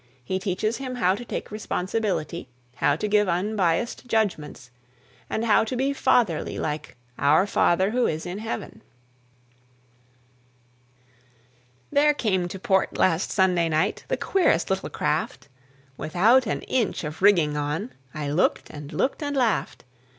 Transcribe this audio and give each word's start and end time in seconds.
He 0.23 0.39
teaches 0.39 0.77
him 0.77 0.95
how 0.95 1.13
to 1.13 1.23
take 1.23 1.51
responsibility, 1.51 2.49
how 2.77 2.95
to 2.95 3.07
give 3.07 3.29
unbiased 3.29 4.07
judgments, 4.07 4.71
and 5.29 5.45
how 5.45 5.63
to 5.65 5.75
be 5.75 5.93
fatherly 5.93 6.57
like 6.57 6.97
"Our 7.19 7.45
Father 7.45 7.91
who 7.91 8.07
is 8.07 8.25
in 8.25 8.39
Heaven." 8.39 8.81
(1844.) 11.91 11.91
There 11.91 12.13
came 12.15 12.47
to 12.47 12.57
port 12.59 12.97
last 12.97 13.29
Sunday 13.29 13.69
night 13.69 14.03
The 14.07 14.17
queerest 14.17 14.71
little 14.71 14.89
craft, 14.89 15.49
Without 15.97 16.47
an 16.47 16.63
inch 16.63 17.03
of 17.03 17.21
rigging 17.21 17.55
on; 17.55 17.93
I 18.11 18.31
looked 18.31 18.71
and 18.71 18.91
looked 18.91 19.21
and 19.21 19.37
laughed. 19.37 19.83